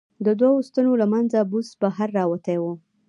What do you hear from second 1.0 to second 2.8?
له منځه بوس بهر را وتي و.